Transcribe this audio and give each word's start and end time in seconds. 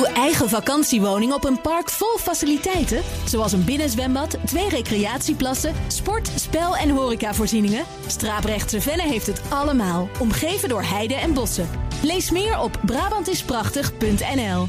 Uw 0.00 0.06
eigen 0.06 0.48
vakantiewoning 0.48 1.32
op 1.32 1.44
een 1.44 1.60
park 1.60 1.90
vol 1.90 2.18
faciliteiten, 2.18 3.02
zoals 3.26 3.52
een 3.52 3.64
binnenzwembad, 3.64 4.38
twee 4.46 4.68
recreatieplassen, 4.68 5.74
sport, 5.88 6.28
spel 6.28 6.76
en 6.76 6.90
horecavoorzieningen. 6.90 7.84
Straaprechtse 8.06 8.80
Venne 8.80 9.02
heeft 9.02 9.26
het 9.26 9.42
allemaal, 9.48 10.08
omgeven 10.20 10.68
door 10.68 10.82
heide 10.82 11.14
en 11.14 11.34
bossen. 11.34 11.68
Lees 12.02 12.30
meer 12.30 12.58
op 12.58 12.80
Brabantisprachtig.nl. 12.86 14.68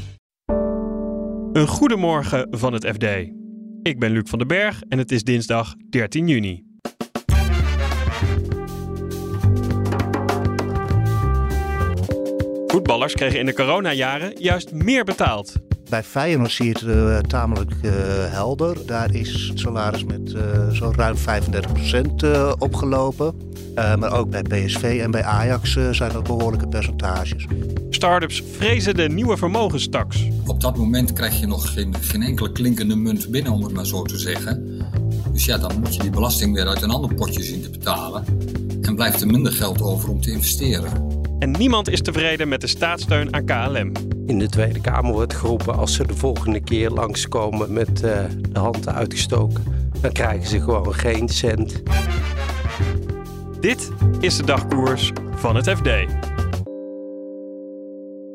Een 1.52 1.68
goedemorgen 1.68 2.46
van 2.50 2.72
het 2.72 2.86
FD. 2.86 3.04
Ik 3.82 3.98
ben 3.98 4.10
Luc 4.10 4.28
van 4.28 4.38
den 4.38 4.48
Berg 4.48 4.82
en 4.88 4.98
het 4.98 5.12
is 5.12 5.22
dinsdag 5.22 5.74
13 5.90 6.28
juni. 6.28 6.71
Voetballers 12.72 13.14
kregen 13.14 13.38
in 13.38 13.46
de 13.46 13.54
coronajaren 13.54 14.32
juist 14.38 14.72
meer 14.72 15.04
betaald. 15.04 15.52
Bij 15.90 16.02
Feyenoord 16.02 16.50
zie 16.50 16.66
je 16.66 16.72
het 16.72 16.82
uh, 16.82 17.18
tamelijk 17.18 17.70
uh, 17.82 17.92
helder. 18.32 18.86
Daar 18.86 19.14
is 19.14 19.48
het 19.48 19.60
salaris 19.60 20.04
met 20.04 20.32
uh, 20.32 20.70
zo'n 20.70 20.94
ruim 20.94 21.16
35% 21.16 21.20
opgelopen. 22.58 23.34
maar 23.74 24.12
ook 24.12 24.30
bij 24.30 24.42
PSV 24.42 25.00
en 25.02 25.10
bij 25.10 25.22
Ajax 25.22 25.78
zijn 25.90 26.12
dat 26.12 26.22
behoorlijke 26.22 26.68
percentages. 26.68 27.46
Startups 27.90 28.42
vrezen 28.56 28.94
de 28.94 29.08
nieuwe 29.08 29.36
vermogenstaks. 29.36 30.28
Op 30.46 30.60
dat 30.60 30.76
moment 30.76 31.12
krijg 31.12 31.40
je 31.40 31.46
nog 31.46 31.72
geen, 31.72 31.94
geen 32.00 32.22
enkele 32.22 32.52
klinkende 32.52 32.96
munt 32.96 33.30
binnen, 33.30 33.52
om 33.52 33.62
het 33.62 33.72
maar 33.72 33.86
zo 33.86 34.02
te 34.02 34.18
zeggen. 34.18 34.80
Dus 35.32 35.44
ja, 35.44 35.58
dan 35.58 35.80
moet 35.80 35.94
je 35.94 36.00
die 36.00 36.10
belasting 36.10 36.54
weer 36.54 36.66
uit 36.66 36.82
een 36.82 36.90
ander 36.90 37.14
potje 37.14 37.42
zien 37.42 37.62
te 37.62 37.70
betalen. 37.70 38.24
En 38.82 38.94
blijft 38.94 39.20
er 39.20 39.26
minder 39.26 39.52
geld 39.52 39.82
over 39.82 40.08
om 40.08 40.20
te 40.20 40.30
investeren. 40.30 41.21
En 41.42 41.50
niemand 41.50 41.88
is 41.88 42.00
tevreden 42.00 42.48
met 42.48 42.60
de 42.60 42.66
staatssteun 42.66 43.34
aan 43.34 43.44
KLM. 43.44 43.92
In 44.26 44.38
de 44.38 44.48
Tweede 44.48 44.80
Kamer 44.80 45.12
wordt 45.12 45.34
geroepen 45.34 45.74
als 45.76 45.94
ze 45.94 46.06
de 46.06 46.14
volgende 46.14 46.60
keer 46.60 46.90
langskomen 46.90 47.72
met 47.72 47.88
uh, 47.88 48.24
de 48.50 48.58
handen 48.58 48.94
uitgestoken, 48.94 49.90
dan 50.00 50.12
krijgen 50.12 50.48
ze 50.48 50.60
gewoon 50.60 50.94
geen 50.94 51.28
cent. 51.28 51.82
Dit 53.60 53.90
is 54.20 54.36
de 54.36 54.44
dagkoers 54.44 55.12
van 55.34 55.56
het 55.56 55.68
FD. 55.70 55.88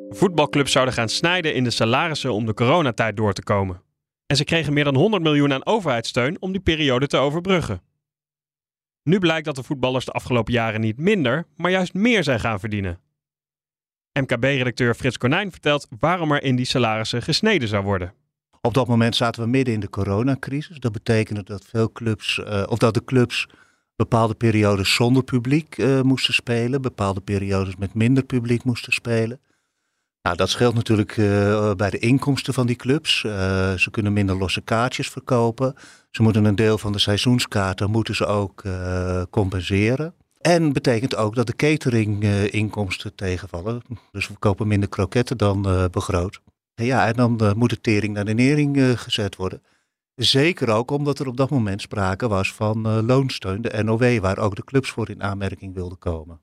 Voetbalclubs 0.09 0.71
zouden 0.71 0.93
gaan 0.93 1.09
snijden 1.09 1.53
in 1.53 1.63
de 1.63 1.71
salarissen 1.71 2.33
om 2.33 2.45
de 2.45 2.53
coronatijd 2.53 3.17
door 3.17 3.33
te 3.33 3.43
komen. 3.43 3.81
En 4.25 4.35
ze 4.35 4.43
kregen 4.43 4.73
meer 4.73 4.83
dan 4.83 4.95
100 4.95 5.23
miljoen 5.23 5.53
aan 5.53 5.65
overheidssteun 5.65 6.37
om 6.39 6.51
die 6.51 6.61
periode 6.61 7.07
te 7.07 7.17
overbruggen. 7.17 7.81
Nu 9.07 9.19
blijkt 9.19 9.45
dat 9.45 9.55
de 9.55 9.63
voetballers 9.63 10.05
de 10.05 10.11
afgelopen 10.11 10.53
jaren 10.53 10.81
niet 10.81 10.97
minder, 10.97 11.45
maar 11.55 11.71
juist 11.71 11.93
meer 11.93 12.23
zijn 12.23 12.39
gaan 12.39 12.59
verdienen. 12.59 12.99
MKB-redacteur 14.19 14.95
Frits 14.95 15.17
Konijn 15.17 15.51
vertelt 15.51 15.87
waarom 15.99 16.31
er 16.31 16.43
in 16.43 16.55
die 16.55 16.65
salarissen 16.65 17.21
gesneden 17.21 17.67
zou 17.67 17.83
worden. 17.83 18.13
Op 18.61 18.73
dat 18.73 18.87
moment 18.87 19.15
zaten 19.15 19.43
we 19.43 19.49
midden 19.49 19.73
in 19.73 19.79
de 19.79 19.89
coronacrisis. 19.89 20.79
Dat 20.79 20.91
betekende 20.91 21.43
dat 21.43 21.65
veel 21.65 21.91
clubs, 21.91 22.37
uh, 22.37 22.63
of 22.69 22.77
dat 22.77 22.93
de 22.93 23.03
clubs 23.03 23.47
bepaalde 23.95 24.35
periodes 24.35 24.93
zonder 24.93 25.23
publiek 25.23 25.77
uh, 25.77 26.01
moesten 26.01 26.33
spelen, 26.33 26.81
bepaalde 26.81 27.21
periodes 27.21 27.75
met 27.75 27.93
minder 27.93 28.23
publiek 28.23 28.63
moesten 28.63 28.93
spelen. 28.93 29.39
Nou, 30.27 30.39
dat 30.39 30.49
scheelt 30.49 30.73
natuurlijk 30.73 31.17
uh, 31.17 31.73
bij 31.73 31.89
de 31.89 31.99
inkomsten 31.99 32.53
van 32.53 32.67
die 32.67 32.75
clubs. 32.75 33.19
ze 33.75 33.87
kunnen 33.91 34.13
minder 34.13 34.37
losse 34.37 34.61
kaartjes 34.61 35.09
verkopen. 35.09 35.75
Ze 36.11 36.21
moeten 36.21 36.45
een 36.45 36.55
deel 36.55 36.77
van 36.77 36.91
de 36.91 36.99
seizoenskaarten 36.99 37.91
moeten 37.91 38.15
ze 38.15 38.25
ook 38.25 38.63
uh, 38.63 39.21
compenseren. 39.29 40.13
En 40.41 40.73
betekent 40.73 41.15
ook 41.15 41.35
dat 41.35 41.47
de 41.47 41.55
cateringinkomsten 41.55 43.15
tegenvallen. 43.15 43.81
Dus 44.11 44.27
we 44.27 44.33
kopen 44.39 44.67
minder 44.67 44.89
kroketten 44.89 45.37
dan 45.37 45.89
begroot. 45.91 46.39
En 46.75 46.85
ja, 46.85 47.07
en 47.07 47.13
dan 47.13 47.53
moet 47.57 47.69
de 47.69 47.81
tering 47.81 48.13
naar 48.13 48.25
de 48.25 48.33
nering 48.33 48.99
gezet 48.99 49.35
worden. 49.35 49.61
Zeker 50.15 50.69
ook 50.69 50.91
omdat 50.91 51.19
er 51.19 51.27
op 51.27 51.37
dat 51.37 51.49
moment 51.49 51.81
sprake 51.81 52.27
was 52.27 52.53
van 52.53 53.05
loonsteun, 53.05 53.61
de 53.61 53.83
NOW, 53.83 54.19
waar 54.19 54.37
ook 54.37 54.55
de 54.55 54.63
clubs 54.63 54.89
voor 54.89 55.09
in 55.09 55.23
aanmerking 55.23 55.73
wilden 55.73 55.99
komen. 55.99 56.39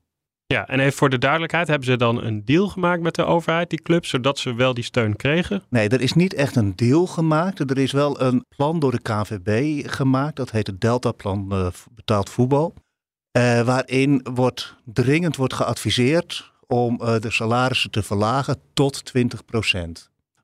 Ja, 0.55 0.67
en 0.67 0.79
even 0.79 0.97
voor 0.97 1.09
de 1.09 1.17
duidelijkheid, 1.17 1.67
hebben 1.67 1.87
ze 1.87 1.97
dan 1.97 2.23
een 2.23 2.45
deal 2.45 2.67
gemaakt 2.67 3.01
met 3.01 3.15
de 3.15 3.25
overheid, 3.25 3.69
die 3.69 3.81
clubs, 3.81 4.09
zodat 4.09 4.39
ze 4.39 4.53
wel 4.53 4.73
die 4.73 4.83
steun 4.83 5.15
kregen? 5.15 5.63
Nee, 5.69 5.89
er 5.89 6.01
is 6.01 6.13
niet 6.13 6.33
echt 6.33 6.55
een 6.55 6.75
deal 6.75 7.07
gemaakt. 7.07 7.59
Er 7.59 7.77
is 7.77 7.91
wel 7.91 8.21
een 8.21 8.45
plan 8.55 8.79
door 8.79 8.91
de 8.91 9.01
KVB 9.01 9.81
gemaakt, 9.89 10.35
dat 10.35 10.51
heet 10.51 10.67
het 10.67 10.81
Deltaplan 10.81 11.47
uh, 11.51 11.67
Betaald 11.95 12.29
Voetbal. 12.29 12.73
Uh, 13.37 13.61
waarin 13.61 14.25
wordt, 14.33 14.75
dringend 14.85 15.35
wordt 15.35 15.53
geadviseerd 15.53 16.51
om 16.67 16.99
uh, 17.01 17.19
de 17.19 17.31
salarissen 17.31 17.91
te 17.91 18.03
verlagen 18.03 18.59
tot 18.73 19.11
20% 19.17 19.21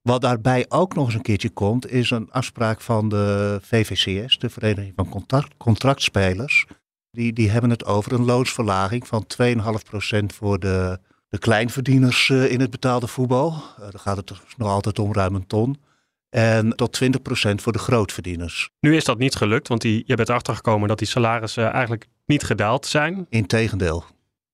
Wat 0.01 0.21
daarbij 0.21 0.65
ook 0.69 0.95
nog 0.95 1.05
eens 1.05 1.15
een 1.15 1.21
keertje 1.21 1.49
komt, 1.49 1.91
is 1.91 2.09
een 2.09 2.31
afspraak 2.31 2.81
van 2.81 3.09
de 3.09 3.59
VVCS, 3.61 4.37
de 4.37 4.49
Vereniging 4.49 4.93
van 4.95 5.09
Contract, 5.09 5.57
Contractspelers 5.57 6.65
die, 7.11 7.33
die 7.33 7.49
hebben 7.49 7.69
het 7.69 7.85
over 7.85 8.11
een 8.11 8.25
loonsverlaging 8.25 9.07
van 9.07 9.25
2,5% 9.41 10.25
voor 10.25 10.59
de, 10.59 10.99
de 11.29 11.37
kleinverdieners 11.37 12.29
uh, 12.29 12.51
in 12.51 12.59
het 12.59 12.69
betaalde 12.69 13.07
voetbal. 13.07 13.51
Uh, 13.51 13.79
dan 13.79 13.99
gaat 13.99 14.17
het 14.17 14.31
nog 14.57 14.69
altijd 14.69 14.99
om 14.99 15.13
ruim 15.13 15.35
een 15.35 15.47
ton. 15.47 15.81
En 16.29 16.75
tot 16.75 16.99
20% 17.03 17.07
voor 17.55 17.71
de 17.71 17.79
grootverdieners. 17.79 18.69
Nu 18.79 18.95
is 18.95 19.03
dat 19.03 19.17
niet 19.17 19.35
gelukt, 19.35 19.67
want 19.67 19.81
die, 19.81 20.03
je 20.05 20.15
bent 20.15 20.29
erachter 20.29 20.55
gekomen 20.55 20.87
dat 20.87 20.97
die 20.97 21.07
salarissen 21.07 21.71
eigenlijk 21.71 22.07
niet 22.25 22.43
gedaald 22.43 22.85
zijn. 22.85 23.25
Integendeel. 23.29 24.03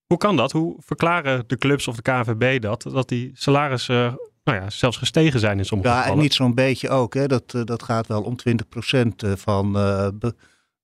Hoe 0.07 0.17
kan 0.17 0.35
dat? 0.35 0.51
Hoe 0.51 0.75
verklaren 0.79 1.43
de 1.47 1.57
clubs 1.57 1.87
of 1.87 1.95
de 1.95 2.01
KNVB 2.01 2.61
dat? 2.61 2.81
Dat 2.81 3.09
die 3.09 3.31
salarissen 3.33 4.19
nou 4.43 4.61
ja, 4.61 4.69
zelfs 4.69 4.97
gestegen 4.97 5.39
zijn 5.39 5.57
in 5.57 5.65
sommige 5.65 5.89
ja, 5.89 5.95
gevallen? 5.95 6.17
Ja, 6.17 6.23
en 6.23 6.27
niet 6.27 6.37
zo'n 6.37 6.55
beetje 6.55 6.89
ook. 6.89 7.13
Hè. 7.13 7.27
Dat, 7.27 7.51
dat 7.63 7.83
gaat 7.83 8.07
wel 8.07 8.21
om 8.21 8.35
20% 8.49 9.31
van 9.33 9.77
uh, 9.77 10.07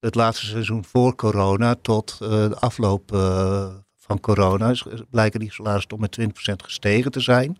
het 0.04 0.16
laatste 0.16 0.46
seizoen 0.46 0.86
voor 0.86 1.16
corona 1.16 1.76
tot 1.82 2.18
uh, 2.22 2.30
de 2.30 2.58
afloop 2.60 3.12
uh, 3.14 3.68
van 3.98 4.20
corona 4.20 4.70
is, 4.70 4.86
blijken 5.10 5.40
die 5.40 5.52
salarissen 5.52 5.90
toch 5.90 6.00
met 6.00 6.20
20% 6.20 6.24
gestegen 6.64 7.12
te 7.12 7.20
zijn. 7.20 7.58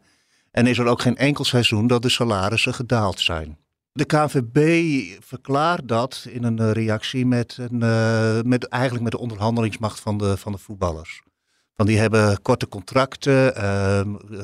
En 0.52 0.68
is 0.68 0.78
er 0.78 0.86
ook 0.86 1.02
geen 1.02 1.18
enkel 1.18 1.44
seizoen 1.44 1.88
dat 1.88 2.02
de 2.02 2.10
salarissen 2.10 2.74
gedaald 2.74 3.20
zijn. 3.20 3.58
De 3.92 4.06
KVB 4.06 4.58
verklaart 5.24 5.88
dat 5.88 6.26
in 6.30 6.44
een 6.44 6.72
reactie 6.72 7.26
met, 7.26 7.58
een, 7.58 7.78
met 8.48 8.68
eigenlijk 8.68 9.04
met 9.04 9.12
de 9.12 9.18
onderhandelingsmacht 9.18 10.00
van 10.00 10.18
de, 10.18 10.38
van 10.38 10.52
de 10.52 10.58
voetballers. 10.58 11.22
Want 11.76 11.90
die 11.90 11.98
hebben 11.98 12.42
korte 12.42 12.68
contracten. 12.68 13.54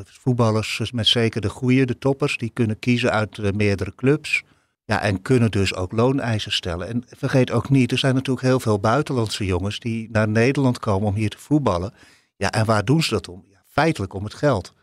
voetballers 0.05 0.91
met 0.91 1.07
zeker 1.07 1.41
de 1.41 1.49
goede, 1.49 1.85
de 1.85 1.97
toppers, 1.97 2.37
die 2.37 2.49
kunnen 2.49 2.79
kiezen 2.79 3.11
uit 3.11 3.55
meerdere 3.55 3.95
clubs. 3.95 4.43
Ja, 4.89 5.01
en 5.01 5.21
kunnen 5.21 5.51
dus 5.51 5.75
ook 5.75 5.91
looneisen 5.91 6.51
stellen. 6.51 6.87
En 6.87 7.03
vergeet 7.07 7.51
ook 7.51 7.69
niet, 7.69 7.91
er 7.91 7.97
zijn 7.97 8.15
natuurlijk 8.15 8.45
heel 8.45 8.59
veel 8.59 8.79
buitenlandse 8.79 9.45
jongens 9.45 9.79
die 9.79 10.09
naar 10.11 10.27
Nederland 10.27 10.79
komen 10.79 11.07
om 11.07 11.15
hier 11.15 11.29
te 11.29 11.37
voetballen. 11.37 11.93
Ja, 12.35 12.51
en 12.51 12.65
waar 12.65 12.85
doen 12.85 13.03
ze 13.03 13.09
dat 13.09 13.27
om? 13.27 13.45
Ja, 13.51 13.63
feitelijk 13.67 14.13
om 14.13 14.23
het 14.23 14.33
geld. 14.33 14.73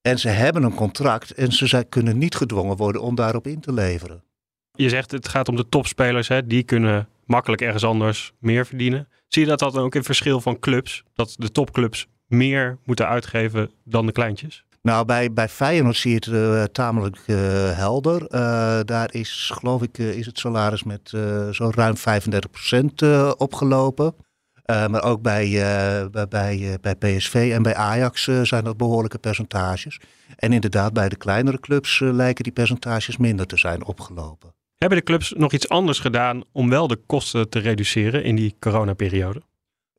En 0.00 0.18
ze 0.18 0.28
hebben 0.28 0.62
een 0.62 0.74
contract 0.74 1.30
en 1.30 1.52
ze 1.52 1.86
kunnen 1.88 2.18
niet 2.18 2.34
gedwongen 2.34 2.76
worden 2.76 3.02
om 3.02 3.14
daarop 3.14 3.46
in 3.46 3.60
te 3.60 3.72
leveren. 3.72 4.22
Je 4.72 4.88
zegt 4.88 5.10
het 5.10 5.28
gaat 5.28 5.48
om 5.48 5.56
de 5.56 5.68
topspelers, 5.68 6.28
hè? 6.28 6.46
die 6.46 6.62
kunnen 6.62 7.08
makkelijk 7.24 7.62
ergens 7.62 7.84
anders 7.84 8.32
meer 8.38 8.66
verdienen. 8.66 9.08
Zie 9.28 9.42
je 9.42 9.48
dat 9.48 9.58
dan 9.58 9.76
ook 9.76 9.94
in 9.94 10.04
verschil 10.04 10.40
van 10.40 10.58
clubs? 10.58 11.02
Dat 11.14 11.34
de 11.38 11.52
topclubs 11.52 12.06
meer 12.26 12.78
moeten 12.84 13.08
uitgeven 13.08 13.70
dan 13.84 14.06
de 14.06 14.12
kleintjes? 14.12 14.65
Nou, 14.86 15.04
bij, 15.04 15.32
bij 15.32 15.48
Feyenoord 15.48 15.96
zie 15.96 16.10
je 16.10 16.16
het 16.16 16.26
uh, 16.26 16.62
tamelijk 16.62 17.18
uh, 17.26 17.36
helder. 17.76 18.22
Uh, 18.22 18.28
daar 18.84 19.14
is, 19.14 19.50
geloof 19.54 19.82
ik, 19.82 19.98
is 19.98 20.26
het 20.26 20.38
salaris 20.38 20.82
met 20.82 21.12
zo'n 21.50 21.72
ruim 21.72 21.94
35% 21.96 23.36
opgelopen. 23.36 24.14
maar 24.66 25.02
ook 25.02 25.22
bij, 25.22 25.50
bij, 26.28 26.78
bij 26.80 26.94
PSV 26.94 27.50
en 27.54 27.62
bij 27.62 27.74
Ajax 27.74 28.28
zijn 28.42 28.64
dat 28.64 28.76
behoorlijke 28.76 29.18
percentages. 29.18 30.00
En 30.36 30.52
inderdaad, 30.52 30.92
bij 30.92 31.08
de 31.08 31.16
kleinere 31.16 31.60
clubs 31.60 32.00
lijken 32.00 32.44
die 32.44 32.52
percentages 32.52 33.16
minder 33.16 33.46
te 33.46 33.56
zijn 33.56 33.84
opgelopen. 33.84 34.54
Hebben 34.76 34.98
de 34.98 35.04
clubs 35.04 35.32
nog 35.36 35.52
iets 35.52 35.68
anders 35.68 35.98
gedaan 35.98 36.42
om 36.52 36.68
wel 36.68 36.86
de 36.86 37.00
kosten 37.06 37.48
te 37.48 37.58
reduceren 37.58 38.24
in 38.24 38.36
die 38.36 38.56
coronaperiode? 38.60 39.42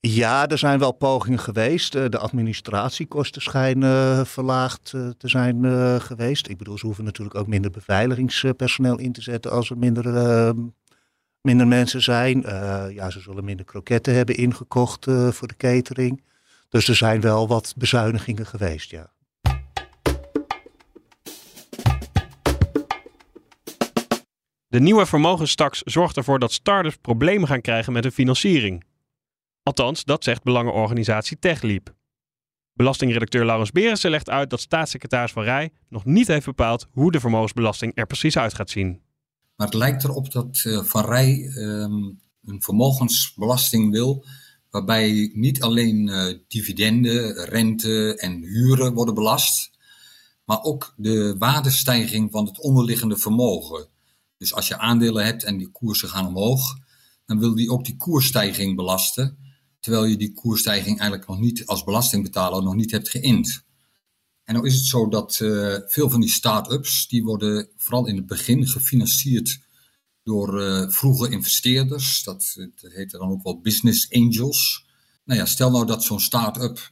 Ja, 0.10 0.48
er 0.48 0.58
zijn 0.58 0.80
wel 0.80 0.92
pogingen 0.92 1.40
geweest. 1.40 1.96
Eh, 1.96 2.06
de 2.10 2.18
administratiekosten 2.18 3.42
schijnen 3.42 4.26
verlaagd 4.28 4.92
eh, 4.96 5.10
te 5.18 5.28
zijn 5.28 5.66
eh, 5.66 5.96
geweest. 5.96 6.50
Ik 6.50 6.58
bedoel, 6.58 6.78
ze 6.78 6.86
hoeven 6.86 7.04
natuurlijk 7.04 7.38
ook 7.38 7.48
minder 7.48 7.72
beveiligingspersoneel 7.72 9.00
in 9.00 9.12
te 9.12 9.22
zetten 9.22 9.52
als 9.52 9.70
er 9.70 9.78
minder, 9.78 10.16
ehm, 10.16 10.58
minder 11.42 11.68
mensen 11.68 12.02
zijn. 12.02 12.42
ja, 12.94 13.10
ze 13.10 13.20
zullen 13.20 13.44
minder 13.44 13.66
kroketten 13.66 14.14
hebben 14.14 14.36
ingekocht 14.36 15.06
voor 15.30 15.48
de 15.48 15.58
catering. 15.58 16.24
Dus 16.70 16.88
er 16.88 16.96
zijn 16.96 17.22
wel 17.22 17.48
wat 17.48 17.74
bezuinigingen 17.78 18.46
geweest, 18.46 18.90
ja. 18.90 19.12
De 24.68 24.80
nieuwe 24.80 25.06
vermogenstaks 25.06 25.82
zorgt 25.82 26.18
ervoor 26.18 26.40
dat 26.40 26.52
startups 26.52 26.96
problemen 26.96 27.48
gaan 27.48 27.62
krijgen 27.62 27.94
met 27.94 28.04
hun 28.04 28.12
financiering. 28.12 28.84
Althans, 29.68 30.04
dat 30.04 30.24
zegt 30.24 30.44
belangenorganisatie 30.44 31.40
TechLeap. 31.40 31.96
Belastingredacteur 32.74 33.46
Laurens 33.46 33.72
Berensen 33.72 34.10
legt 34.10 34.30
uit 34.30 34.50
dat 34.50 34.62
staatssecretaris 34.62 35.32
Van 35.32 35.44
Rij 35.44 35.72
nog 35.90 36.06
niet 36.06 36.28
heeft 36.28 36.46
bepaald 36.46 36.88
hoe 36.92 37.12
de 37.12 37.20
vermogensbelasting 37.20 37.92
er 37.96 38.06
precies 38.06 38.38
uit 38.38 38.54
gaat 38.54 38.70
zien. 38.70 39.02
Maar 39.56 39.68
het 39.68 39.76
lijkt 39.76 40.04
erop 40.04 40.32
dat 40.32 40.64
uh, 40.68 40.84
Van 40.84 41.06
Rij 41.06 41.52
um, 41.56 42.20
een 42.46 42.62
vermogensbelasting 42.62 43.92
wil 43.92 44.26
waarbij 44.70 45.32
niet 45.34 45.62
alleen 45.62 46.08
uh, 46.08 46.34
dividenden, 46.48 47.46
rente 47.46 48.18
en 48.18 48.42
huren 48.42 48.94
worden 48.94 49.14
belast, 49.14 49.72
maar 50.46 50.62
ook 50.62 50.94
de 50.98 51.36
waardestijging 51.38 52.32
van 52.32 52.46
het 52.46 52.60
onderliggende 52.60 53.18
vermogen. 53.18 53.88
Dus 54.38 54.54
als 54.54 54.68
je 54.68 54.78
aandelen 54.78 55.26
hebt 55.26 55.44
en 55.44 55.58
die 55.58 55.72
koersen 55.72 56.10
gaan 56.10 56.28
omhoog, 56.28 56.78
dan 57.26 57.40
wil 57.40 57.56
die 57.56 57.72
ook 57.72 57.86
die 57.86 57.98
koersstijging 57.98 58.76
belasten, 58.76 59.47
terwijl 59.88 60.06
je 60.06 60.18
die 60.18 60.34
koersstijging 60.34 61.00
eigenlijk 61.00 61.30
nog 61.30 61.40
niet 61.40 61.66
als 61.66 61.84
belastingbetaler 61.84 62.64
nog 62.64 62.76
niet 62.76 62.92
hebt 62.92 63.10
geïnd. 63.10 63.64
En 64.44 64.54
nou 64.54 64.68
is 64.68 64.76
het 64.76 64.86
zo 64.86 65.08
dat 65.08 65.40
uh, 65.40 65.76
veel 65.86 66.10
van 66.10 66.20
die 66.20 66.30
start-ups, 66.30 67.08
die 67.08 67.24
worden 67.24 67.70
vooral 67.76 68.08
in 68.08 68.16
het 68.16 68.26
begin 68.26 68.68
gefinancierd 68.68 69.60
door 70.24 70.62
uh, 70.62 70.90
vroege 70.90 71.30
investeerders. 71.30 72.24
Dat, 72.24 72.54
dat 72.82 72.92
heet 72.92 73.12
dan 73.12 73.30
ook 73.30 73.44
wel 73.44 73.62
business 73.62 74.12
angels. 74.12 74.86
Nou 75.26 75.40
ja, 75.40 75.46
stel 75.46 75.72
nou 75.72 75.86
dat 75.86 76.04
zo'n 76.04 76.20
start-up 76.20 76.92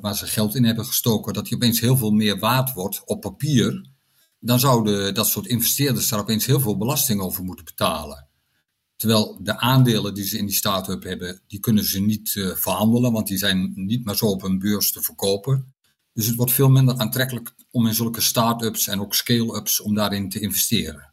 waar 0.00 0.16
ze 0.16 0.26
geld 0.26 0.54
in 0.54 0.64
hebben 0.64 0.86
gestoken, 0.86 1.32
dat 1.32 1.44
die 1.44 1.54
opeens 1.54 1.80
heel 1.80 1.96
veel 1.96 2.10
meer 2.10 2.38
waard 2.38 2.72
wordt 2.72 3.02
op 3.04 3.20
papier. 3.20 3.90
Dan 4.40 4.60
zouden 4.60 5.14
dat 5.14 5.28
soort 5.28 5.46
investeerders 5.46 6.08
daar 6.08 6.20
opeens 6.20 6.46
heel 6.46 6.60
veel 6.60 6.76
belasting 6.76 7.20
over 7.20 7.44
moeten 7.44 7.64
betalen. 7.64 8.28
Terwijl 8.96 9.38
de 9.42 9.58
aandelen 9.58 10.14
die 10.14 10.24
ze 10.24 10.38
in 10.38 10.46
die 10.46 10.54
start-up 10.54 11.02
hebben, 11.02 11.40
die 11.46 11.60
kunnen 11.60 11.84
ze 11.84 12.00
niet 12.00 12.34
uh, 12.34 12.54
verhandelen, 12.54 13.12
want 13.12 13.26
die 13.26 13.38
zijn 13.38 13.72
niet 13.74 14.04
meer 14.04 14.14
zo 14.14 14.26
op 14.26 14.42
een 14.42 14.58
beurs 14.58 14.92
te 14.92 15.02
verkopen. 15.02 15.74
Dus 16.12 16.26
het 16.26 16.36
wordt 16.36 16.52
veel 16.52 16.68
minder 16.68 16.98
aantrekkelijk 16.98 17.54
om 17.70 17.86
in 17.86 17.94
zulke 17.94 18.20
start-ups 18.20 18.88
en 18.88 19.00
ook 19.00 19.14
scale-ups 19.14 19.80
om 19.80 19.94
daarin 19.94 20.28
te 20.28 20.40
investeren. 20.40 21.12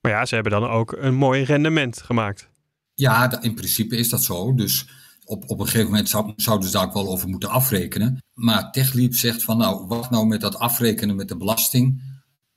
Maar 0.00 0.12
ja, 0.12 0.26
ze 0.26 0.34
hebben 0.34 0.52
dan 0.52 0.68
ook 0.68 0.96
een 0.98 1.14
mooi 1.14 1.42
rendement 1.42 2.02
gemaakt. 2.02 2.48
Ja, 2.94 3.42
in 3.42 3.54
principe 3.54 3.96
is 3.96 4.08
dat 4.08 4.24
zo. 4.24 4.54
Dus 4.54 4.88
op, 5.24 5.50
op 5.50 5.60
een 5.60 5.66
gegeven 5.66 5.90
moment 5.90 6.08
zou, 6.08 6.32
zouden 6.36 6.66
ze 6.68 6.76
daar 6.76 6.86
ook 6.86 6.94
wel 6.94 7.08
over 7.08 7.28
moeten 7.28 7.48
afrekenen. 7.48 8.22
Maar 8.32 8.72
TechLeap 8.72 9.14
zegt 9.14 9.42
van 9.42 9.58
nou, 9.58 9.86
wat 9.86 10.10
nou 10.10 10.26
met 10.26 10.40
dat 10.40 10.58
afrekenen 10.58 11.16
met 11.16 11.28
de 11.28 11.36
belasting 11.36 12.05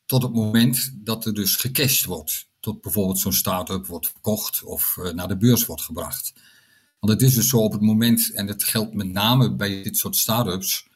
tot 0.10 0.22
het 0.22 0.34
moment 0.34 0.92
dat 0.96 1.26
er 1.26 1.34
dus 1.34 1.56
gecashed 1.56 2.06
wordt. 2.06 2.50
Tot 2.60 2.82
bijvoorbeeld 2.82 3.20
zo'n 3.20 3.34
start-up 3.34 3.86
wordt 3.86 4.08
verkocht 4.08 4.64
of 4.64 4.98
uh, 5.00 5.12
naar 5.12 5.28
de 5.28 5.38
beurs 5.38 5.66
wordt 5.66 5.82
gebracht. 5.82 6.34
Want 7.00 7.14
het 7.14 7.22
is 7.22 7.36
dus 7.36 7.50
zo 7.50 7.58
op 7.58 7.72
het 7.72 7.82
moment, 7.82 8.32
en 8.32 8.48
dat 8.48 8.64
geldt 8.64 8.94
met 8.94 9.12
name 9.12 9.56
bij 9.56 9.84
dit 9.84 9.98
soort 9.98 10.16
start-ups, 10.16 10.88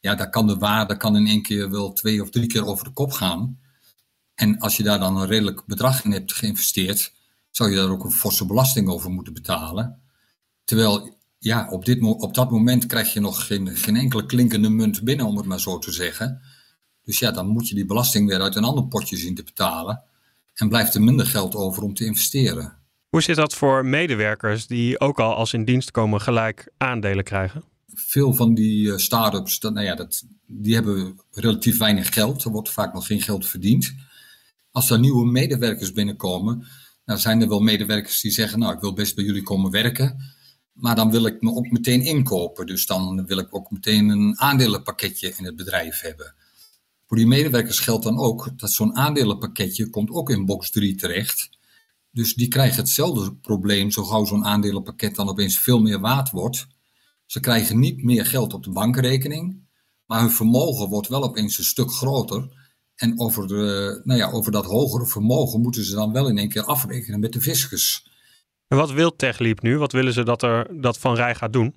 ja, 0.00 0.14
daar 0.14 0.30
kan 0.30 0.46
de 0.46 0.56
waarde 0.56 0.96
kan 0.96 1.16
in 1.16 1.26
één 1.26 1.42
keer 1.42 1.70
wel 1.70 1.92
twee 1.92 2.22
of 2.22 2.30
drie 2.30 2.46
keer 2.46 2.64
over 2.64 2.84
de 2.84 2.92
kop 2.92 3.12
gaan. 3.12 3.58
En 4.34 4.58
als 4.58 4.76
je 4.76 4.82
daar 4.82 4.98
dan 4.98 5.16
een 5.16 5.26
redelijk 5.26 5.66
bedrag 5.66 6.04
in 6.04 6.12
hebt 6.12 6.32
geïnvesteerd, 6.32 7.12
zou 7.50 7.70
je 7.70 7.76
daar 7.76 7.90
ook 7.90 8.04
een 8.04 8.10
forse 8.10 8.46
belasting 8.46 8.88
over 8.88 9.10
moeten 9.10 9.32
betalen. 9.32 10.02
Terwijl, 10.64 11.16
ja, 11.38 11.68
op, 11.70 11.84
dit, 11.84 12.02
op 12.02 12.34
dat 12.34 12.50
moment 12.50 12.86
krijg 12.86 13.12
je 13.12 13.20
nog 13.20 13.46
geen, 13.46 13.76
geen 13.76 13.96
enkele 13.96 14.26
klinkende 14.26 14.68
munt 14.68 15.02
binnen, 15.02 15.26
om 15.26 15.36
het 15.36 15.46
maar 15.46 15.60
zo 15.60 15.78
te 15.78 15.92
zeggen. 15.92 16.42
Dus 17.06 17.18
ja, 17.18 17.30
dan 17.30 17.46
moet 17.46 17.68
je 17.68 17.74
die 17.74 17.86
belasting 17.86 18.28
weer 18.28 18.40
uit 18.40 18.54
een 18.56 18.64
ander 18.64 18.86
potje 18.86 19.16
zien 19.16 19.34
te 19.34 19.42
betalen. 19.42 20.02
En 20.54 20.68
blijft 20.68 20.94
er 20.94 21.02
minder 21.02 21.26
geld 21.26 21.54
over 21.54 21.82
om 21.82 21.94
te 21.94 22.04
investeren. 22.04 22.76
Hoe 23.08 23.22
zit 23.22 23.36
dat 23.36 23.54
voor 23.54 23.86
medewerkers 23.86 24.66
die 24.66 25.00
ook 25.00 25.20
al 25.20 25.34
als 25.34 25.52
in 25.52 25.64
dienst 25.64 25.90
komen 25.90 26.20
gelijk 26.20 26.72
aandelen 26.76 27.24
krijgen? 27.24 27.64
Veel 27.94 28.32
van 28.34 28.54
die 28.54 28.86
uh, 28.86 28.96
start-ups, 28.96 29.58
dat, 29.58 29.74
nou 29.74 29.86
ja, 29.86 29.94
dat, 29.94 30.24
die 30.46 30.74
hebben 30.74 31.20
relatief 31.30 31.78
weinig 31.78 32.12
geld. 32.12 32.44
Er 32.44 32.50
wordt 32.50 32.70
vaak 32.70 32.94
nog 32.94 33.06
geen 33.06 33.22
geld 33.22 33.46
verdiend. 33.46 33.94
Als 34.70 34.90
er 34.90 34.98
nieuwe 34.98 35.26
medewerkers 35.26 35.92
binnenkomen, 35.92 36.66
dan 37.04 37.18
zijn 37.18 37.42
er 37.42 37.48
wel 37.48 37.60
medewerkers 37.60 38.20
die 38.20 38.30
zeggen, 38.30 38.58
nou 38.58 38.74
ik 38.74 38.80
wil 38.80 38.92
best 38.92 39.14
bij 39.14 39.24
jullie 39.24 39.42
komen 39.42 39.70
werken. 39.70 40.22
Maar 40.72 40.94
dan 40.94 41.10
wil 41.10 41.26
ik 41.26 41.40
me 41.40 41.50
ook 41.50 41.70
meteen 41.70 42.02
inkopen. 42.02 42.66
Dus 42.66 42.86
dan 42.86 43.26
wil 43.26 43.38
ik 43.38 43.54
ook 43.54 43.70
meteen 43.70 44.08
een 44.08 44.40
aandelenpakketje 44.40 45.34
in 45.36 45.44
het 45.44 45.56
bedrijf 45.56 46.00
hebben. 46.00 46.34
Voor 47.06 47.16
die 47.16 47.26
medewerkers 47.26 47.78
geldt 47.78 48.04
dan 48.04 48.18
ook 48.18 48.50
dat 48.56 48.70
zo'n 48.70 48.96
aandelenpakketje 48.96 49.90
komt 49.90 50.10
ook 50.10 50.30
in 50.30 50.44
box 50.44 50.70
3 50.70 50.94
terecht. 50.94 51.48
Dus 52.10 52.34
die 52.34 52.48
krijgen 52.48 52.76
hetzelfde 52.76 53.34
probleem 53.34 53.90
zo 53.90 54.04
gauw 54.04 54.24
zo'n 54.24 54.44
aandelenpakket 54.44 55.14
dan 55.14 55.28
opeens 55.28 55.58
veel 55.58 55.80
meer 55.80 56.00
waard 56.00 56.30
wordt. 56.30 56.66
Ze 57.26 57.40
krijgen 57.40 57.78
niet 57.78 58.02
meer 58.02 58.26
geld 58.26 58.54
op 58.54 58.64
de 58.64 58.70
bankrekening, 58.70 59.68
maar 60.06 60.20
hun 60.20 60.30
vermogen 60.30 60.88
wordt 60.88 61.08
wel 61.08 61.22
opeens 61.22 61.58
een 61.58 61.64
stuk 61.64 61.90
groter. 61.90 62.64
En 62.94 63.20
over, 63.20 63.46
de, 63.46 64.00
nou 64.04 64.18
ja, 64.18 64.30
over 64.30 64.52
dat 64.52 64.64
hogere 64.64 65.06
vermogen 65.06 65.60
moeten 65.60 65.84
ze 65.84 65.94
dan 65.94 66.12
wel 66.12 66.28
in 66.28 66.38
één 66.38 66.48
keer 66.48 66.64
afrekenen 66.64 67.20
met 67.20 67.32
de 67.32 67.40
fiscus. 67.40 68.10
En 68.68 68.76
wat 68.76 68.90
wil 68.90 69.16
TechLeap 69.16 69.62
nu? 69.62 69.78
Wat 69.78 69.92
willen 69.92 70.12
ze 70.12 70.22
dat, 70.22 70.42
er, 70.42 70.80
dat 70.80 70.98
Van 70.98 71.14
Rij 71.14 71.34
gaat 71.34 71.52
doen? 71.52 71.74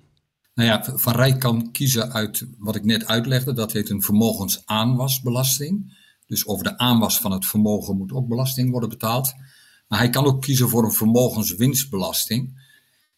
Nou 0.60 0.72
ja, 0.72 0.98
Van 0.98 1.14
Rij 1.14 1.36
kan 1.36 1.72
kiezen 1.72 2.12
uit 2.12 2.46
wat 2.58 2.76
ik 2.76 2.84
net 2.84 3.06
uitlegde. 3.06 3.52
Dat 3.52 3.72
heet 3.72 3.90
een 3.90 4.02
vermogensaanwasbelasting. 4.02 5.98
Dus 6.26 6.46
over 6.46 6.64
de 6.64 6.78
aanwas 6.78 7.18
van 7.18 7.32
het 7.32 7.46
vermogen 7.46 7.96
moet 7.96 8.12
ook 8.12 8.28
belasting 8.28 8.70
worden 8.70 8.88
betaald. 8.88 9.34
Maar 9.88 9.98
hij 9.98 10.10
kan 10.10 10.24
ook 10.24 10.42
kiezen 10.42 10.68
voor 10.68 10.84
een 10.84 10.92
vermogenswinstbelasting. 10.92 12.68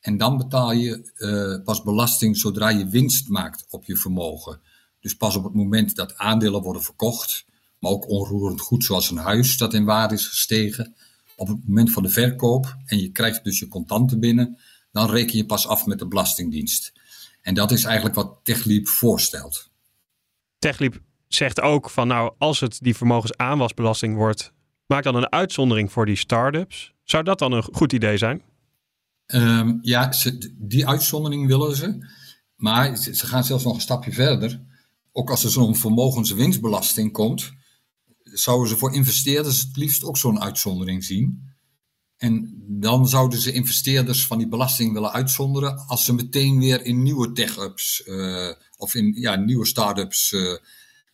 En 0.01 0.17
dan 0.17 0.37
betaal 0.37 0.73
je 0.73 1.11
uh, 1.17 1.65
pas 1.65 1.83
belasting 1.83 2.37
zodra 2.37 2.69
je 2.69 2.89
winst 2.89 3.29
maakt 3.29 3.67
op 3.71 3.85
je 3.85 3.97
vermogen. 3.97 4.61
Dus 5.01 5.17
pas 5.17 5.37
op 5.37 5.45
het 5.45 5.55
moment 5.55 5.97
dat 5.97 6.17
aandelen 6.17 6.63
worden 6.63 6.83
verkocht, 6.83 7.45
maar 7.79 7.91
ook 7.91 8.09
onroerend 8.09 8.61
goed 8.61 8.85
zoals 8.85 9.11
een 9.11 9.17
huis 9.17 9.57
dat 9.57 9.75
in 9.75 9.85
waarde 9.85 10.15
is 10.15 10.27
gestegen, 10.27 10.95
op 11.37 11.49
het 11.49 11.69
moment 11.69 11.91
van 11.91 12.03
de 12.03 12.09
verkoop 12.09 12.77
en 12.85 12.99
je 12.99 13.11
krijgt 13.11 13.45
dus 13.45 13.59
je 13.59 13.69
contanten 13.69 14.21
binnen, 14.21 14.59
dan 14.93 15.11
reken 15.11 15.37
je 15.37 15.47
pas 15.47 15.67
af 15.67 15.87
met 15.87 15.99
de 15.99 16.07
Belastingdienst. 16.07 16.93
En 17.43 17.55
dat 17.55 17.71
is 17.71 17.85
eigenlijk 17.85 18.15
wat 18.15 18.41
TechLeap 18.43 18.89
voorstelt. 18.89 19.71
TechLeap 20.59 21.01
zegt 21.29 21.61
ook 21.61 21.91
van 21.91 22.09
nou, 22.09 22.35
als 22.39 22.61
het 22.61 22.79
die 22.81 22.97
vermogensaanwasbelasting 22.97 24.17
wordt, 24.17 24.53
maak 24.87 25.03
dan 25.03 25.15
een 25.15 25.33
uitzondering 25.33 25.93
voor 25.93 26.07
die 26.07 26.17
start-ups. 26.17 26.95
Zou 27.05 27.25
dat 27.25 27.39
dan 27.39 27.53
een 27.53 27.63
goed 27.63 27.93
idee 27.93 28.17
zijn? 28.17 28.43
Um, 29.27 29.79
ja, 29.83 30.13
ze, 30.13 30.55
die 30.59 30.87
uitzondering 30.87 31.47
willen 31.47 31.77
ze. 31.77 32.07
Maar 32.57 32.97
ze, 32.97 33.15
ze 33.15 33.27
gaan 33.27 33.45
zelfs 33.45 33.65
nog 33.65 33.75
een 33.75 33.81
stapje 33.81 34.13
verder. 34.13 34.61
Ook 35.13 35.31
als 35.31 35.45
er 35.45 35.51
zo'n 35.51 35.77
vermogenswinstbelasting 35.77 37.13
komt, 37.13 37.53
zouden 38.23 38.69
ze 38.69 38.77
voor 38.77 38.95
investeerders 38.95 39.61
het 39.61 39.77
liefst 39.77 40.05
ook 40.05 40.17
zo'n 40.17 40.41
uitzondering 40.41 41.05
zien. 41.05 41.52
En 42.23 42.63
dan 42.67 43.09
zouden 43.09 43.41
ze 43.41 43.53
investeerders 43.53 44.27
van 44.27 44.39
die 44.39 44.49
belasting 44.49 44.93
willen 44.93 45.13
uitzonderen 45.13 45.87
als 45.87 46.05
ze 46.05 46.15
meteen 46.15 46.59
weer 46.59 46.85
in 46.85 47.03
nieuwe 47.03 47.33
tech-ups 47.33 48.03
uh, 48.07 48.51
of 48.77 48.95
in 48.95 49.15
ja, 49.17 49.37
nieuwe 49.37 49.67
start-ups 49.67 50.33
uh, 50.33 50.57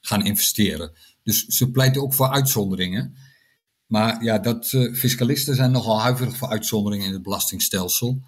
gaan 0.01 0.25
investeren. 0.25 0.93
Dus 1.23 1.47
ze 1.47 1.71
pleiten 1.71 2.03
ook 2.03 2.15
voor 2.15 2.29
uitzonderingen. 2.29 3.17
Maar 3.87 4.25
ja, 4.25 4.39
dat, 4.39 4.73
uh, 4.73 4.95
fiscalisten 4.95 5.55
zijn 5.55 5.71
nogal 5.71 6.01
huiverig 6.01 6.37
voor 6.37 6.49
uitzonderingen 6.49 7.07
in 7.07 7.13
het 7.13 7.23
belastingstelsel. 7.23 8.23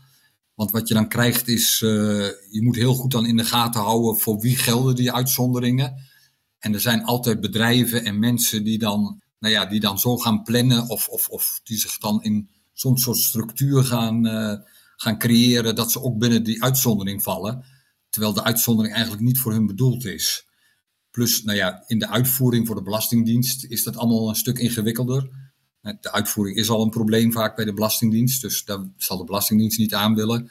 Want 0.54 0.70
wat 0.70 0.88
je 0.88 0.94
dan 0.94 1.08
krijgt 1.08 1.48
is, 1.48 1.78
je 1.78 2.60
moet 2.62 2.76
heel 2.76 2.94
goed 2.94 3.10
dan 3.10 3.26
in 3.26 3.36
de 3.36 3.44
gaten 3.44 3.80
houden 3.80 4.20
voor 4.20 4.40
wie 4.40 4.56
gelden 4.56 4.94
die 4.94 5.12
uitzonderingen. 5.12 5.94
En 6.58 6.74
er 6.74 6.80
zijn 6.80 7.04
altijd 7.04 7.40
bedrijven 7.40 8.04
en 8.04 8.18
mensen 8.18 8.64
die 8.64 8.78
dan, 8.78 9.22
nou 9.38 9.54
ja, 9.54 9.66
die 9.66 9.80
dan 9.80 9.98
zo 9.98 10.16
gaan 10.16 10.42
plannen 10.42 10.88
of, 10.88 11.08
of, 11.08 11.28
of 11.28 11.60
die 11.64 11.78
zich 11.78 11.98
dan 11.98 12.22
in 12.22 12.48
zo'n 12.80 12.98
soort 12.98 13.16
structuur 13.16 13.84
gaan, 13.84 14.26
uh, 14.26 14.54
gaan 14.96 15.18
creëren 15.18 15.74
dat 15.74 15.92
ze 15.92 16.02
ook 16.02 16.18
binnen 16.18 16.42
die 16.42 16.62
uitzondering 16.62 17.22
vallen. 17.22 17.64
Terwijl 18.08 18.32
de 18.32 18.44
uitzondering 18.44 18.94
eigenlijk 18.94 19.24
niet 19.24 19.38
voor 19.38 19.52
hun 19.52 19.66
bedoeld 19.66 20.04
is. 20.04 20.48
Plus, 21.10 21.42
nou 21.42 21.56
ja, 21.56 21.84
in 21.86 21.98
de 21.98 22.08
uitvoering 22.08 22.66
voor 22.66 22.76
de 22.76 22.82
Belastingdienst 22.82 23.64
is 23.64 23.84
dat 23.84 23.96
allemaal 23.96 24.28
een 24.28 24.34
stuk 24.34 24.58
ingewikkelder. 24.58 25.28
De 26.00 26.12
uitvoering 26.12 26.56
is 26.56 26.70
al 26.70 26.82
een 26.82 26.90
probleem 26.90 27.32
vaak 27.32 27.56
bij 27.56 27.64
de 27.64 27.74
Belastingdienst, 27.74 28.40
dus 28.40 28.64
daar 28.64 28.78
zal 28.96 29.16
de 29.18 29.24
Belastingdienst 29.24 29.78
niet 29.78 29.94
aan 29.94 30.14
willen. 30.14 30.50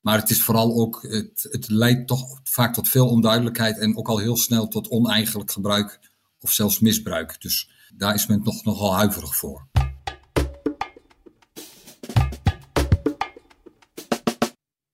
Maar 0.00 0.18
het 0.18 0.30
is 0.30 0.42
vooral 0.42 0.74
ook, 0.74 1.02
het, 1.02 1.46
het 1.50 1.68
leidt 1.68 2.06
toch 2.06 2.40
vaak 2.42 2.74
tot 2.74 2.88
veel 2.88 3.08
onduidelijkheid 3.08 3.78
en 3.78 3.96
ook 3.96 4.08
al 4.08 4.18
heel 4.18 4.36
snel 4.36 4.68
tot 4.68 4.88
oneigenlijk 4.88 5.50
gebruik 5.50 6.00
of 6.40 6.52
zelfs 6.52 6.80
misbruik. 6.80 7.40
Dus 7.40 7.70
daar 7.96 8.14
is 8.14 8.26
men 8.26 8.42
toch 8.42 8.64
nogal 8.64 8.94
huiverig 8.94 9.36
voor. 9.36 9.68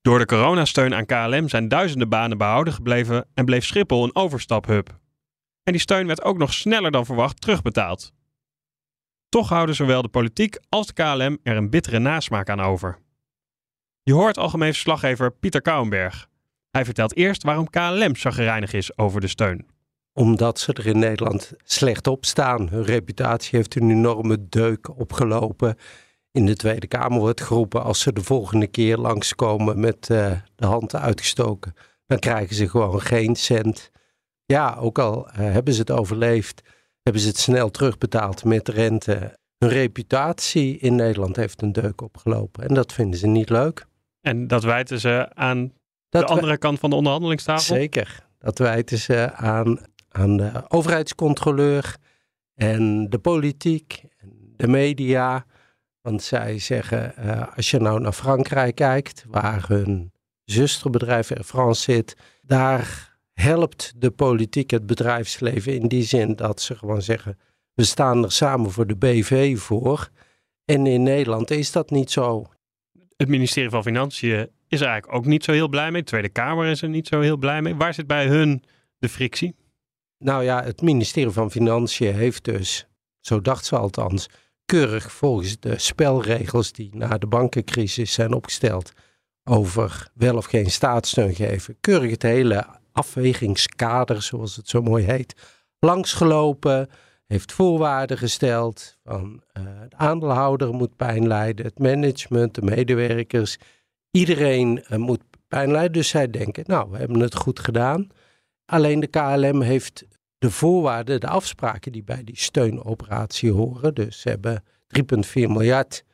Door 0.04 0.18
de 0.18 0.26
coronasteun 0.26 0.94
aan 0.94 1.06
KLM 1.06 1.49
zijn 1.49 1.68
duizenden 1.68 2.08
banen 2.08 2.38
behouden 2.38 2.73
gebleven 2.73 3.26
en 3.34 3.44
bleef 3.44 3.64
Schiphol 3.64 4.04
een 4.04 4.14
overstaphub. 4.14 4.99
En 5.62 5.73
die 5.73 5.80
steun 5.80 6.06
werd 6.06 6.23
ook 6.23 6.38
nog 6.38 6.52
sneller 6.52 6.90
dan 6.90 7.06
verwacht 7.06 7.40
terugbetaald. 7.40 8.12
Toch 9.28 9.49
houden 9.49 9.75
zowel 9.75 10.02
de 10.02 10.08
politiek 10.08 10.58
als 10.68 10.87
de 10.87 10.92
KLM 10.92 11.38
er 11.42 11.56
een 11.56 11.70
bittere 11.70 11.99
nasmaak 11.99 12.49
aan 12.49 12.61
over. 12.61 12.99
Je 14.02 14.12
hoort 14.12 14.38
algemeen 14.38 14.73
verslaggever 14.73 15.32
Pieter 15.32 15.62
Kouwenberg. 15.62 16.28
Hij 16.70 16.84
vertelt 16.84 17.16
eerst 17.16 17.42
waarom 17.42 17.70
KLM 17.70 18.14
chagrijnig 18.14 18.73
is 18.73 18.99
over 18.99 19.20
de 19.20 19.28
steun. 19.28 19.66
Omdat 20.12 20.58
ze 20.58 20.73
er 20.73 20.87
in 20.87 20.99
Nederland 20.99 21.52
slecht 21.62 22.06
op 22.06 22.25
staan. 22.25 22.68
Hun 22.68 22.84
reputatie 22.84 23.56
heeft 23.56 23.76
een 23.76 23.90
enorme 23.90 24.49
deuk 24.49 24.99
opgelopen. 24.99 25.76
In 26.34 26.46
de 26.46 26.56
Tweede 26.56 26.86
Kamer 26.86 27.18
wordt 27.18 27.40
geroepen 27.40 27.82
als 27.82 28.00
ze 28.00 28.12
de 28.12 28.22
volgende 28.22 28.66
keer 28.66 28.96
langskomen 28.96 29.80
met 29.80 30.08
uh, 30.10 30.32
de 30.54 30.66
handen 30.66 31.00
uitgestoken. 31.00 31.74
Dan 32.06 32.18
krijgen 32.18 32.56
ze 32.56 32.68
gewoon 32.68 33.00
geen 33.00 33.36
cent. 33.36 33.90
Ja, 34.44 34.74
ook 34.74 34.98
al 34.98 35.28
uh, 35.28 35.34
hebben 35.34 35.74
ze 35.74 35.80
het 35.80 35.90
overleefd, 35.90 36.62
hebben 37.02 37.22
ze 37.22 37.28
het 37.28 37.38
snel 37.38 37.70
terugbetaald 37.70 38.44
met 38.44 38.68
rente. 38.68 39.38
Hun 39.58 39.68
reputatie 39.68 40.78
in 40.78 40.94
Nederland 40.94 41.36
heeft 41.36 41.62
een 41.62 41.72
deuk 41.72 42.00
opgelopen. 42.00 42.68
En 42.68 42.74
dat 42.74 42.92
vinden 42.92 43.18
ze 43.18 43.26
niet 43.26 43.50
leuk. 43.50 43.86
En 44.20 44.46
dat 44.46 44.62
wijten 44.62 45.00
ze 45.00 45.34
aan 45.34 45.72
de 46.08 46.24
andere 46.24 46.58
kant 46.58 46.78
van 46.78 46.90
de 46.90 46.96
onderhandelingstafel? 46.96 47.74
Zeker. 47.74 48.26
Dat 48.38 48.58
wijten 48.58 48.98
ze 48.98 49.32
aan, 49.34 49.78
aan 50.08 50.36
de 50.36 50.64
overheidscontroleur 50.68 51.96
en 52.54 53.10
de 53.10 53.18
politiek 53.18 54.04
en 54.18 54.54
de 54.56 54.68
media. 54.68 55.46
Want 56.04 56.23
zij 56.23 56.58
zeggen, 56.58 57.14
uh, 57.18 57.56
als 57.56 57.70
je 57.70 57.78
nou 57.78 58.00
naar 58.00 58.12
Frankrijk 58.12 58.75
kijkt, 58.75 59.25
waar 59.28 59.64
hun 59.68 60.12
zusterbedrijf 60.44 61.30
Air 61.30 61.44
France 61.44 61.82
zit, 61.82 62.16
daar 62.42 63.16
helpt 63.32 63.92
de 63.96 64.11
politiek 64.11 64.70
het 64.70 64.87
bedrijfsleven 64.87 65.75
in 65.75 65.88
die 65.88 66.02
zin 66.02 66.37
dat 66.37 66.61
ze 66.61 66.75
gewoon 66.75 67.02
zeggen, 67.02 67.38
we 67.75 67.84
staan 67.84 68.25
er 68.25 68.32
samen 68.32 68.70
voor 68.70 68.87
de 68.87 68.96
BV 68.96 69.58
voor. 69.58 70.11
En 70.64 70.87
in 70.87 71.02
Nederland 71.02 71.50
is 71.50 71.73
dat 71.73 71.90
niet 71.90 72.11
zo. 72.11 72.46
Het 73.16 73.28
ministerie 73.28 73.70
van 73.70 73.82
Financiën 73.82 74.50
is 74.68 74.80
er 74.80 74.87
eigenlijk 74.87 75.18
ook 75.18 75.26
niet 75.26 75.44
zo 75.44 75.52
heel 75.52 75.68
blij 75.68 75.90
mee. 75.90 76.00
De 76.00 76.08
Tweede 76.08 76.28
Kamer 76.28 76.66
is 76.66 76.82
er 76.82 76.88
niet 76.88 77.08
zo 77.08 77.20
heel 77.20 77.37
blij 77.37 77.62
mee. 77.62 77.75
Waar 77.75 77.94
zit 77.94 78.06
bij 78.06 78.26
hun 78.26 78.62
de 78.99 79.08
frictie? 79.08 79.54
Nou 80.18 80.44
ja, 80.44 80.62
het 80.62 80.82
ministerie 80.82 81.30
van 81.32 81.50
Financiën 81.50 82.14
heeft 82.14 82.44
dus, 82.44 82.87
zo 83.20 83.40
dacht 83.40 83.64
ze 83.64 83.76
althans, 83.76 84.28
keurig 84.66 85.12
volgens 85.12 85.61
de 85.61 85.78
spelregels 85.78 86.73
die 86.73 86.90
na 86.97 87.18
de 87.18 87.26
bankencrisis 87.26 88.12
zijn 88.12 88.33
opgesteld 88.33 88.92
over 89.44 90.09
wel 90.14 90.37
of 90.37 90.44
geen 90.44 90.71
staatssteun 90.71 91.35
geven, 91.35 91.76
keurig 91.80 92.11
het 92.11 92.23
hele 92.23 92.66
afwegingskader, 92.92 94.23
zoals 94.23 94.56
het 94.56 94.68
zo 94.68 94.83
mooi 94.83 95.04
heet, 95.04 95.35
langsgelopen, 95.78 96.88
heeft 97.26 97.52
voorwaarden 97.52 98.18
gesteld 98.18 98.97
van 99.04 99.42
uh, 99.59 99.64
de 99.88 99.97
aandeelhouder 99.97 100.75
moet 100.75 100.97
pijn 100.97 101.26
lijden, 101.26 101.64
het 101.64 101.78
management, 101.78 102.54
de 102.54 102.62
medewerkers, 102.62 103.59
Iedereen 104.16 104.85
uh, 104.90 104.99
moet 104.99 105.23
pijn 105.49 105.71
lijden. 105.71 105.92
Dus 105.92 106.09
zij 106.09 106.30
denken, 106.30 106.64
nou, 106.66 106.90
we 106.90 106.99
hebben 106.99 107.21
het 107.21 107.35
goed 107.35 107.61
gedaan. 107.61 108.06
Alleen 108.64 109.00
de 109.00 109.06
KLM 109.06 109.61
heeft 109.61 110.04
de 110.44 110.50
voorwaarden, 110.50 111.20
de 111.20 111.28
afspraken 111.28 111.92
die 111.92 112.04
bij 112.04 112.24
die 112.24 112.38
steunoperatie 112.38 113.52
horen. 113.52 113.94
Dus 113.94 114.20
ze 114.20 114.28
hebben 114.28 114.62
3,4 114.62 115.32
miljard 115.32 116.04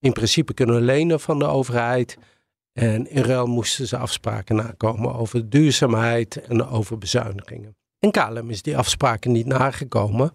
in 0.00 0.12
principe 0.12 0.54
kunnen 0.54 0.82
lenen 0.82 1.20
van 1.20 1.38
de 1.38 1.44
overheid. 1.44 2.18
En 2.72 3.10
in 3.10 3.22
ruil 3.22 3.46
moesten 3.46 3.86
ze 3.86 3.96
afspraken 3.96 4.56
nakomen 4.56 5.14
over 5.14 5.48
duurzaamheid 5.48 6.40
en 6.40 6.66
over 6.66 6.98
bezuinigingen. 6.98 7.76
En 7.98 8.10
KLM 8.10 8.50
is 8.50 8.62
die 8.62 8.76
afspraken 8.76 9.32
niet 9.32 9.46
nagekomen. 9.46 10.32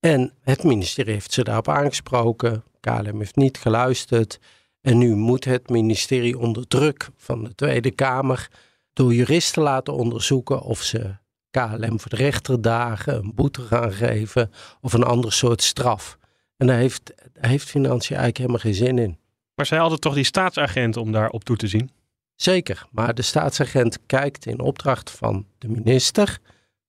En 0.00 0.32
het 0.40 0.62
ministerie 0.62 1.12
heeft 1.12 1.32
ze 1.32 1.44
daarop 1.44 1.68
aangesproken. 1.68 2.64
KLM 2.80 3.18
heeft 3.18 3.36
niet 3.36 3.58
geluisterd. 3.58 4.38
En 4.80 4.98
nu 4.98 5.14
moet 5.14 5.44
het 5.44 5.68
ministerie 5.68 6.38
onder 6.38 6.66
druk 6.66 7.08
van 7.16 7.44
de 7.44 7.54
Tweede 7.54 7.90
Kamer 7.90 8.50
door 8.92 9.14
juristen 9.14 9.62
laten 9.62 9.94
onderzoeken 9.94 10.60
of 10.62 10.82
ze 10.82 11.16
KLM 11.50 12.00
voor 12.00 12.10
de 12.10 12.16
rechter 12.16 12.62
dagen, 12.62 13.14
een 13.14 13.34
boete 13.34 13.62
gaan 13.62 13.92
geven 13.92 14.50
of 14.80 14.92
een 14.92 15.02
ander 15.02 15.32
soort 15.32 15.62
straf. 15.62 16.18
En 16.56 16.66
daar 16.66 16.78
heeft, 16.78 17.12
daar 17.32 17.50
heeft 17.50 17.68
Financiën 17.68 18.16
eigenlijk 18.16 18.38
helemaal 18.38 18.60
geen 18.60 18.74
zin 18.74 18.98
in. 18.98 19.18
Maar 19.54 19.66
zij 19.66 19.78
hadden 19.78 20.00
toch 20.00 20.14
die 20.14 20.24
staatsagent 20.24 20.96
om 20.96 21.12
daar 21.12 21.30
op 21.30 21.44
toe 21.44 21.56
te 21.56 21.68
zien? 21.68 21.90
Zeker, 22.34 22.86
maar 22.90 23.14
de 23.14 23.22
staatsagent 23.22 23.98
kijkt 24.06 24.46
in 24.46 24.60
opdracht 24.60 25.10
van 25.10 25.46
de 25.58 25.68
minister. 25.68 26.38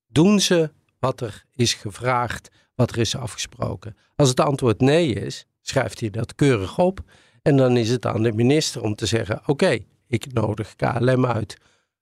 Doen 0.08 0.40
ze 0.40 0.72
wat 1.00 1.22
er 1.22 1.46
is 1.56 1.74
gevraagd, 1.74 2.50
wat 2.76 2.92
er 2.92 2.98
is 2.98 3.16
afgesproken? 3.16 3.98
Als 4.16 4.30
het 4.30 4.40
antwoord 4.40 4.82
nee 4.82 5.14
is, 5.14 5.46
schrijft 5.62 6.00
hij 6.00 6.10
dat 6.10 6.36
keurig 6.36 6.78
op 6.78 7.00
en 7.42 7.58
dan 7.58 7.78
is 7.78 7.90
het 7.90 8.06
aan 8.06 8.24
de 8.24 8.34
minister 8.34 8.82
om 8.82 8.96
te 8.96 9.06
zeggen: 9.06 9.42
Oké, 9.46 9.78
ik 10.08 10.34
nodig 10.34 10.76
KLM 10.76 11.26
uit 11.26 11.58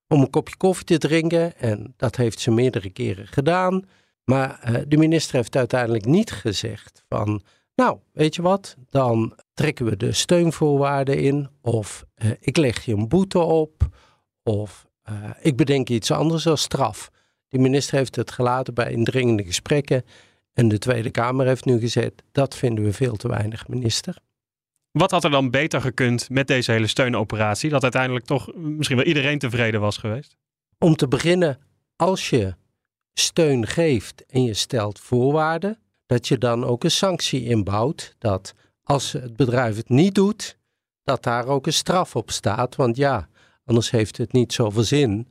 om 0.08 0.22
een 0.22 0.30
kopje 0.30 0.58
koffie 0.58 0.86
te 0.86 0.98
drinken. 0.98 1.58
En 1.58 1.94
dat 1.98 2.16
heeft 2.16 2.40
ze 2.40 2.52
meerdere 2.52 2.90
keren 2.90 3.28
gedaan. 3.28 3.86
Maar 4.24 4.60
uh, 4.70 4.82
de 4.88 4.98
minister 4.98 5.36
heeft 5.36 5.56
uiteindelijk 5.56 6.06
niet 6.06 6.32
gezegd 6.32 7.04
van. 7.10 7.42
Nou, 7.76 7.98
weet 8.14 8.36
je 8.36 8.42
wat? 8.42 8.76
Dan 8.90 9.36
trekken 9.54 9.86
we 9.86 9.98
de 9.98 10.12
steunvoorwaarden 10.12 11.18
in. 11.18 11.50
Of 11.62 12.06
uh, 12.16 12.32
ik 12.40 12.58
leg 12.58 12.86
je 12.86 12.94
een 12.94 13.08
boete 13.08 13.40
op. 13.40 13.88
Of 14.44 14.88
uh, 15.10 15.30
ik 15.42 15.56
bedenk 15.56 15.90
iets 15.90 16.12
anders 16.12 16.48
als 16.48 16.62
straf. 16.62 17.10
De 17.48 17.58
minister 17.58 17.98
heeft 17.98 18.16
het 18.16 18.32
gelaten 18.32 18.74
bij 18.74 18.92
indringende 18.92 19.44
gesprekken. 19.44 20.04
En 20.54 20.68
de 20.68 20.78
Tweede 20.78 21.10
Kamer 21.12 21.46
heeft 21.46 21.66
nu 21.66 21.80
gezegd: 21.80 22.24
dat 22.32 22.56
vinden 22.56 22.84
we 22.84 22.94
veel 22.94 23.16
te 23.16 23.28
weinig, 23.28 23.68
minister. 23.68 24.18
Wat 24.98 25.12
had 25.12 25.24
er 25.24 25.30
dan 25.30 25.50
beter 25.50 25.82
gekund 25.82 26.30
met 26.30 26.48
deze 26.48 26.72
hele 26.72 26.88
steunoperatie? 26.88 27.70
Dat 27.70 27.84
uiteindelijk 27.84 28.26
toch 28.26 28.56
misschien 28.56 28.98
wel 28.98 29.06
iedereen 29.06 29.40
tevreden 29.40 29.82
was 29.82 29.98
geweest? 29.98 30.38
Om 30.78 30.96
te 30.96 31.08
beginnen, 31.08 31.60
als 31.96 32.30
je 32.30 32.56
steun 33.14 33.68
geeft 33.68 34.26
en 34.26 34.44
je 34.44 34.54
stelt 34.54 35.00
voorwaarden, 35.00 35.80
dat 36.06 36.28
je 36.28 36.38
dan 36.38 36.66
ook 36.66 36.84
een 36.84 36.92
sanctie 36.92 37.44
inbouwt. 37.44 38.16
Dat 38.18 38.54
als 38.84 39.12
het 39.12 39.36
bedrijf 39.36 39.76
het 39.76 39.90
niet 39.90 40.16
doet, 40.16 40.58
dat 41.04 41.24
daar 41.24 41.48
ook 41.48 41.66
een 41.66 41.74
straf 41.74 42.16
op 42.16 42.32
staat. 42.32 42.76
Want 42.76 42.98
ja, 42.98 43.30
anders 43.66 43.92
heeft 43.92 44.18
het 44.18 44.32
niet 44.32 44.54
zoveel 44.54 44.84
zin. 44.84 45.28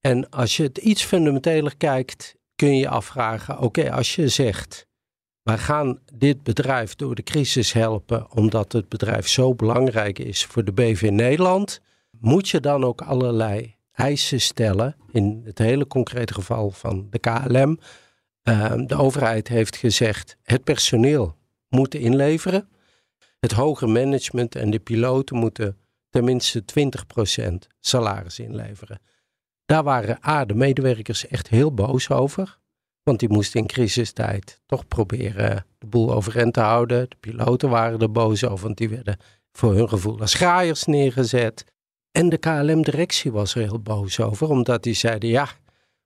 En 0.00 0.30
als 0.30 0.56
je 0.56 0.62
het 0.62 0.78
iets 0.78 1.04
fundamenteler 1.04 1.76
kijkt, 1.76 2.36
kun 2.54 2.68
je 2.68 2.80
je 2.80 2.88
afvragen: 2.88 3.58
oké, 3.58 3.92
als 3.92 4.14
je 4.14 4.28
zegt 4.28 4.86
wij 5.44 5.58
gaan 5.58 5.98
dit 6.12 6.42
bedrijf 6.42 6.94
door 6.94 7.14
de 7.14 7.22
crisis 7.22 7.72
helpen 7.72 8.30
omdat 8.32 8.72
het 8.72 8.88
bedrijf 8.88 9.28
zo 9.28 9.54
belangrijk 9.54 10.18
is 10.18 10.44
voor 10.44 10.64
de 10.64 10.72
BV 10.72 11.08
Nederland. 11.12 11.80
Moet 12.10 12.48
je 12.48 12.60
dan 12.60 12.84
ook 12.84 13.02
allerlei 13.02 13.76
eisen 13.92 14.40
stellen, 14.40 14.96
in 15.12 15.42
het 15.44 15.58
hele 15.58 15.86
concrete 15.86 16.34
geval 16.34 16.70
van 16.70 17.06
de 17.10 17.18
KLM. 17.18 17.78
Ehm, 18.42 18.86
de 18.86 18.96
overheid 18.96 19.48
heeft 19.48 19.76
gezegd 19.76 20.36
het 20.42 20.64
personeel 20.64 21.36
moet 21.68 21.94
inleveren. 21.94 22.68
Het 23.40 23.52
hoger 23.52 23.88
management 23.88 24.54
en 24.54 24.70
de 24.70 24.78
piloten 24.78 25.36
moeten 25.36 25.76
tenminste 26.10 26.64
20% 26.64 27.66
salaris 27.80 28.38
inleveren. 28.38 29.00
Daar 29.64 29.82
waren 29.82 30.18
A, 30.26 30.44
de 30.44 30.54
medewerkers 30.54 31.26
echt 31.26 31.48
heel 31.48 31.74
boos 31.74 32.10
over. 32.10 32.58
Want 33.04 33.18
die 33.18 33.28
moesten 33.28 33.60
in 33.60 33.66
crisistijd 33.66 34.60
toch 34.66 34.88
proberen 34.88 35.66
de 35.78 35.86
boel 35.86 36.12
overeind 36.12 36.52
te 36.52 36.60
houden. 36.60 37.08
De 37.08 37.16
piloten 37.20 37.68
waren 37.68 37.98
er 37.98 38.12
boos 38.12 38.44
over, 38.44 38.64
want 38.66 38.76
die 38.78 38.88
werden 38.88 39.16
voor 39.52 39.74
hun 39.74 39.88
gevoel 39.88 40.20
als 40.20 40.34
graaiers 40.34 40.84
neergezet. 40.84 41.64
En 42.10 42.28
de 42.28 42.38
KLM-directie 42.38 43.32
was 43.32 43.54
er 43.54 43.62
heel 43.62 43.80
boos 43.80 44.20
over, 44.20 44.48
omdat 44.48 44.82
die 44.82 44.94
zeiden: 44.94 45.28
ja, 45.28 45.48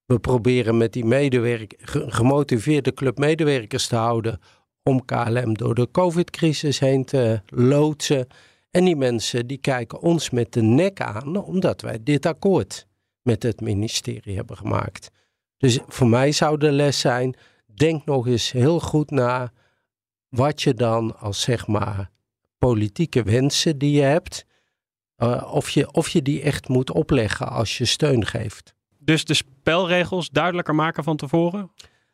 we 0.04 0.18
proberen 0.18 0.76
met 0.76 0.92
die 0.92 1.04
medewerker, 1.04 1.78
gemotiveerde 2.10 2.94
club 2.94 3.18
medewerkers 3.18 3.86
te 3.86 3.96
houden 3.96 4.40
om 4.82 5.04
KLM 5.04 5.54
door 5.54 5.74
de 5.74 5.90
COVID-crisis 5.90 6.78
heen 6.78 7.04
te 7.04 7.40
loodsen. 7.46 8.26
En 8.70 8.84
die 8.84 8.96
mensen 8.96 9.46
die 9.46 9.58
kijken 9.58 10.00
ons 10.00 10.30
met 10.30 10.52
de 10.52 10.62
nek 10.62 11.00
aan, 11.00 11.36
omdat 11.36 11.80
wij 11.80 11.98
dit 12.02 12.26
akkoord 12.26 12.86
met 13.22 13.42
het 13.42 13.60
ministerie 13.60 14.36
hebben 14.36 14.56
gemaakt. 14.56 15.10
Dus 15.58 15.78
voor 15.86 16.08
mij 16.08 16.32
zou 16.32 16.58
de 16.58 16.72
les 16.72 17.00
zijn: 17.00 17.36
denk 17.66 18.04
nog 18.04 18.26
eens 18.26 18.50
heel 18.50 18.80
goed 18.80 19.10
na 19.10 19.52
wat 20.28 20.62
je 20.62 20.74
dan 20.74 21.18
als 21.18 21.40
zeg 21.40 21.66
maar 21.66 22.10
politieke 22.58 23.22
wensen 23.22 23.78
die 23.78 23.92
je 23.92 24.02
hebt, 24.02 24.46
uh, 25.18 25.50
of, 25.52 25.70
je, 25.70 25.92
of 25.92 26.08
je 26.08 26.22
die 26.22 26.42
echt 26.42 26.68
moet 26.68 26.90
opleggen 26.90 27.48
als 27.48 27.78
je 27.78 27.84
steun 27.84 28.26
geeft. 28.26 28.74
Dus 28.98 29.24
de 29.24 29.34
spelregels 29.34 30.30
duidelijker 30.30 30.74
maken 30.74 31.04
van 31.04 31.16
tevoren? 31.16 31.70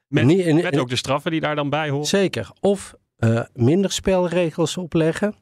Met, 0.06 0.54
met 0.62 0.78
ook 0.78 0.88
de 0.88 0.96
straffen 0.96 1.30
die 1.30 1.40
daar 1.40 1.54
dan 1.54 1.70
bij 1.70 1.88
horen? 1.88 2.06
Zeker. 2.06 2.50
Of 2.60 2.94
uh, 3.18 3.42
minder 3.52 3.92
spelregels 3.92 4.76
opleggen. 4.76 5.34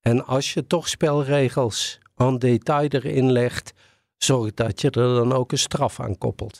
En 0.00 0.26
als 0.26 0.52
je 0.52 0.66
toch 0.66 0.88
spelregels 0.88 1.98
aan 2.14 2.38
detail 2.38 2.88
erin 2.88 3.32
legt, 3.32 3.72
zorg 4.16 4.54
dat 4.54 4.80
je 4.80 4.90
er 4.90 5.14
dan 5.14 5.32
ook 5.32 5.52
een 5.52 5.58
straf 5.58 6.00
aan 6.00 6.18
koppelt. 6.18 6.58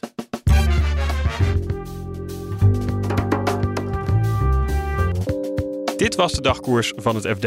Dit 6.05 6.15
was 6.15 6.33
de 6.33 6.41
dagkoers 6.41 6.93
van 6.97 7.17
het 7.17 7.27
FD. 7.27 7.47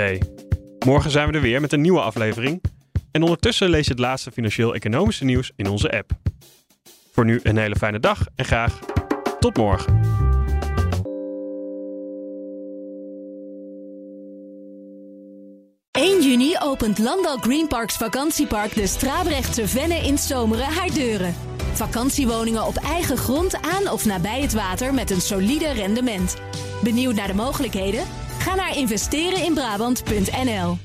Morgen 0.85 1.11
zijn 1.11 1.27
we 1.27 1.33
er 1.33 1.41
weer 1.41 1.61
met 1.61 1.73
een 1.73 1.81
nieuwe 1.81 2.01
aflevering. 2.01 2.63
En 3.11 3.21
ondertussen 3.21 3.69
lees 3.69 3.85
je 3.85 3.91
het 3.91 3.99
laatste 3.99 4.31
financieel-economische 4.31 5.23
nieuws 5.23 5.51
in 5.55 5.67
onze 5.67 5.91
app. 5.91 6.11
Voor 7.11 7.25
nu 7.25 7.39
een 7.43 7.57
hele 7.57 7.75
fijne 7.75 7.99
dag 7.99 8.25
en 8.35 8.45
graag 8.45 8.79
tot 9.39 9.57
morgen. 9.57 10.05
juni 16.19 16.55
opent 16.59 16.97
Landal 16.97 17.37
Greenparks 17.37 17.97
vakantiepark 17.97 18.73
de 18.73 18.87
Strabrechtse 18.87 19.67
Venne 19.67 19.95
in 19.95 20.17
Zomeren 20.17 20.73
haar 20.73 20.93
deuren. 20.93 21.35
Vakantiewoningen 21.73 22.65
op 22.65 22.75
eigen 22.75 23.17
grond 23.17 23.61
aan 23.61 23.89
of 23.89 24.05
nabij 24.05 24.41
het 24.41 24.53
water 24.53 24.93
met 24.93 25.11
een 25.11 25.21
solide 25.21 25.71
rendement. 25.71 26.35
Benieuwd 26.83 27.15
naar 27.15 27.27
de 27.27 27.33
mogelijkheden? 27.33 28.26
Ga 28.47 28.55
naar 28.55 28.77
investereninbrabant.nl 28.77 30.77